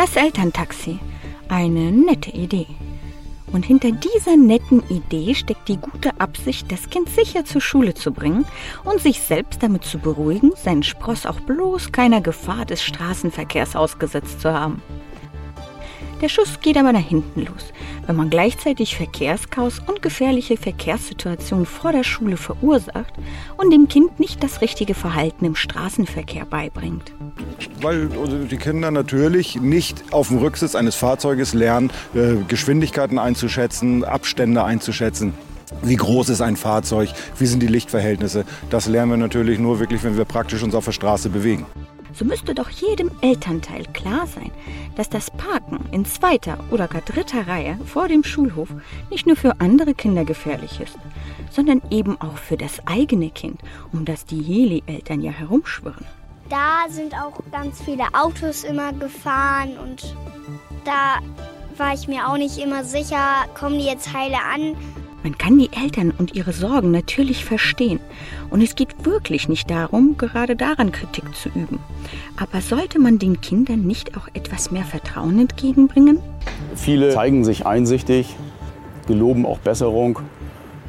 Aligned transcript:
Das 0.00 0.16
Elterntaxi. 0.16 0.98
Eine 1.50 1.92
nette 1.92 2.30
Idee. 2.30 2.66
Und 3.52 3.66
hinter 3.66 3.92
dieser 3.92 4.34
netten 4.34 4.82
Idee 4.88 5.34
steckt 5.34 5.68
die 5.68 5.76
gute 5.76 6.18
Absicht, 6.18 6.72
das 6.72 6.88
Kind 6.88 7.10
sicher 7.10 7.44
zur 7.44 7.60
Schule 7.60 7.92
zu 7.92 8.10
bringen 8.10 8.46
und 8.84 9.02
sich 9.02 9.20
selbst 9.20 9.62
damit 9.62 9.84
zu 9.84 9.98
beruhigen, 9.98 10.52
seinen 10.56 10.84
Spross 10.84 11.26
auch 11.26 11.38
bloß 11.40 11.92
keiner 11.92 12.22
Gefahr 12.22 12.64
des 12.64 12.82
Straßenverkehrs 12.82 13.76
ausgesetzt 13.76 14.40
zu 14.40 14.54
haben. 14.54 14.80
Der 16.22 16.30
Schuss 16.30 16.58
geht 16.62 16.78
aber 16.78 16.94
nach 16.94 17.06
hinten 17.06 17.44
los, 17.44 17.70
wenn 18.10 18.16
man 18.16 18.28
gleichzeitig 18.28 18.96
Verkehrschaos 18.96 19.78
und 19.86 20.02
gefährliche 20.02 20.56
Verkehrssituationen 20.56 21.64
vor 21.64 21.92
der 21.92 22.02
Schule 22.02 22.36
verursacht 22.36 23.14
und 23.56 23.70
dem 23.70 23.86
Kind 23.86 24.18
nicht 24.18 24.42
das 24.42 24.62
richtige 24.62 24.94
Verhalten 24.94 25.44
im 25.44 25.54
Straßenverkehr 25.54 26.44
beibringt. 26.44 27.12
Weil 27.80 28.08
die 28.50 28.56
Kinder 28.56 28.90
natürlich 28.90 29.60
nicht 29.60 30.12
auf 30.12 30.26
dem 30.26 30.38
Rücksitz 30.38 30.74
eines 30.74 30.96
Fahrzeuges 30.96 31.54
lernen, 31.54 31.92
äh, 32.12 32.34
Geschwindigkeiten 32.48 33.20
einzuschätzen, 33.20 34.02
Abstände 34.02 34.64
einzuschätzen. 34.64 35.32
Wie 35.82 35.94
groß 35.94 36.30
ist 36.30 36.40
ein 36.40 36.56
Fahrzeug? 36.56 37.10
Wie 37.38 37.46
sind 37.46 37.62
die 37.62 37.68
Lichtverhältnisse? 37.68 38.44
Das 38.70 38.88
lernen 38.88 39.12
wir 39.12 39.18
natürlich 39.18 39.60
nur 39.60 39.78
wirklich, 39.78 40.02
wenn 40.02 40.16
wir 40.16 40.24
praktisch 40.24 40.64
uns 40.64 40.74
auf 40.74 40.84
der 40.84 40.92
Straße 40.92 41.28
bewegen 41.28 41.64
so 42.12 42.24
müsste 42.24 42.54
doch 42.54 42.70
jedem 42.70 43.10
Elternteil 43.20 43.84
klar 43.92 44.26
sein, 44.26 44.50
dass 44.96 45.08
das 45.08 45.30
Parken 45.30 45.84
in 45.92 46.04
zweiter 46.04 46.58
oder 46.70 46.88
gar 46.88 47.02
dritter 47.02 47.46
Reihe 47.46 47.78
vor 47.86 48.08
dem 48.08 48.24
Schulhof 48.24 48.68
nicht 49.10 49.26
nur 49.26 49.36
für 49.36 49.60
andere 49.60 49.94
Kinder 49.94 50.24
gefährlich 50.24 50.80
ist, 50.80 50.96
sondern 51.50 51.82
eben 51.90 52.20
auch 52.20 52.36
für 52.36 52.56
das 52.56 52.86
eigene 52.86 53.30
Kind, 53.30 53.60
um 53.92 54.04
das 54.04 54.24
die 54.24 54.42
Heli-Eltern 54.42 55.20
ja 55.20 55.32
herumschwirren. 55.32 56.04
Da 56.48 56.88
sind 56.88 57.14
auch 57.14 57.40
ganz 57.52 57.80
viele 57.80 58.04
Autos 58.12 58.64
immer 58.64 58.92
gefahren 58.92 59.76
und 59.78 60.16
da 60.84 61.18
war 61.76 61.94
ich 61.94 62.08
mir 62.08 62.28
auch 62.28 62.36
nicht 62.36 62.58
immer 62.58 62.84
sicher, 62.84 63.46
kommen 63.58 63.78
die 63.78 63.86
jetzt 63.86 64.12
heile 64.12 64.38
an 64.38 64.76
man 65.22 65.36
kann 65.36 65.58
die 65.58 65.70
Eltern 65.72 66.12
und 66.16 66.34
ihre 66.34 66.52
Sorgen 66.52 66.90
natürlich 66.90 67.44
verstehen. 67.44 68.00
Und 68.48 68.62
es 68.62 68.74
geht 68.74 69.04
wirklich 69.04 69.48
nicht 69.48 69.70
darum, 69.70 70.16
gerade 70.16 70.56
daran 70.56 70.92
Kritik 70.92 71.34
zu 71.34 71.48
üben. 71.50 71.78
Aber 72.36 72.60
sollte 72.60 72.98
man 72.98 73.18
den 73.18 73.40
Kindern 73.40 73.82
nicht 73.82 74.16
auch 74.16 74.28
etwas 74.34 74.70
mehr 74.70 74.84
Vertrauen 74.84 75.38
entgegenbringen? 75.38 76.20
Viele 76.74 77.10
zeigen 77.10 77.44
sich 77.44 77.66
einsichtig, 77.66 78.34
geloben 79.06 79.44
auch 79.44 79.58
Besserung, 79.58 80.20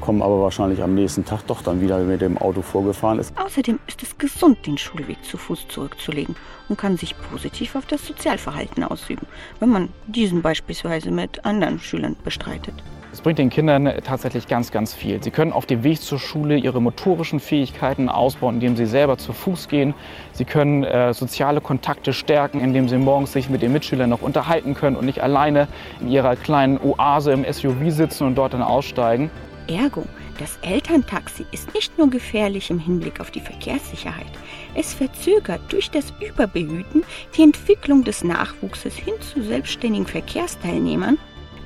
kommen 0.00 0.22
aber 0.22 0.40
wahrscheinlich 0.40 0.82
am 0.82 0.94
nächsten 0.94 1.24
Tag 1.24 1.46
doch 1.46 1.62
dann 1.62 1.80
wieder 1.80 1.98
mit 2.00 2.20
dem 2.20 2.38
Auto 2.38 2.62
vorgefahren 2.62 3.18
ist. 3.18 3.36
Außerdem 3.36 3.78
ist 3.86 4.02
es 4.02 4.16
gesund, 4.18 4.66
den 4.66 4.78
Schulweg 4.78 5.22
zu 5.24 5.36
Fuß 5.36 5.68
zurückzulegen 5.68 6.36
und 6.68 6.78
kann 6.78 6.96
sich 6.96 7.14
positiv 7.30 7.74
auf 7.74 7.86
das 7.86 8.06
Sozialverhalten 8.06 8.84
ausüben, 8.84 9.26
wenn 9.60 9.70
man 9.70 9.88
diesen 10.06 10.42
beispielsweise 10.42 11.10
mit 11.10 11.44
anderen 11.44 11.78
Schülern 11.80 12.16
bestreitet. 12.24 12.74
Es 13.10 13.22
bringt 13.22 13.38
den 13.38 13.48
Kindern 13.48 13.90
tatsächlich 14.04 14.48
ganz, 14.48 14.70
ganz 14.70 14.92
viel. 14.92 15.22
Sie 15.22 15.30
können 15.30 15.52
auf 15.52 15.64
dem 15.64 15.82
Weg 15.82 16.00
zur 16.00 16.18
Schule 16.18 16.58
ihre 16.58 16.82
motorischen 16.82 17.40
Fähigkeiten 17.40 18.08
ausbauen, 18.08 18.56
indem 18.56 18.76
sie 18.76 18.84
selber 18.84 19.16
zu 19.16 19.32
Fuß 19.32 19.68
gehen. 19.68 19.94
Sie 20.32 20.44
können 20.44 20.84
äh, 20.84 21.14
soziale 21.14 21.62
Kontakte 21.62 22.12
stärken, 22.12 22.60
indem 22.60 22.88
sie 22.88 22.98
morgens 22.98 23.32
sich 23.32 23.48
mit 23.48 23.62
den 23.62 23.72
Mitschülern 23.72 24.10
noch 24.10 24.20
unterhalten 24.20 24.74
können 24.74 24.94
und 24.96 25.06
nicht 25.06 25.22
alleine 25.22 25.68
in 26.00 26.08
ihrer 26.10 26.36
kleinen 26.36 26.78
Oase 26.78 27.32
im 27.32 27.50
SUV 27.50 27.90
sitzen 27.90 28.26
und 28.26 28.34
dort 28.36 28.52
dann 28.52 28.62
aussteigen. 28.62 29.30
Ergo, 29.68 30.04
das 30.38 30.58
Elterntaxi 30.62 31.46
ist 31.50 31.74
nicht 31.74 31.98
nur 31.98 32.10
gefährlich 32.10 32.70
im 32.70 32.78
Hinblick 32.78 33.20
auf 33.20 33.30
die 33.30 33.40
Verkehrssicherheit, 33.40 34.26
es 34.74 34.94
verzögert 34.94 35.60
durch 35.70 35.90
das 35.90 36.12
Überbehüten 36.20 37.04
die 37.36 37.42
Entwicklung 37.42 38.04
des 38.04 38.22
Nachwuchses 38.22 38.94
hin 38.96 39.14
zu 39.20 39.42
selbstständigen 39.42 40.06
Verkehrsteilnehmern 40.06 41.18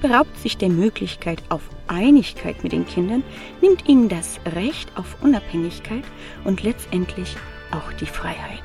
beraubt 0.03 0.37
sich 0.39 0.59
der 0.59 0.69
Möglichkeit 0.69 1.43
auf 1.49 1.63
Einigkeit 1.87 2.63
mit 2.63 2.73
den 2.73 2.85
Kindern, 2.85 3.23
nimmt 3.63 3.89
ihnen 3.89 4.09
das 4.09 4.41
Recht 4.55 4.91
auf 4.97 5.17
Unabhängigkeit 5.23 6.05
und 6.45 6.63
letztendlich 6.63 7.37
auch 7.71 7.93
die 7.95 8.07
Freiheit. 8.07 8.63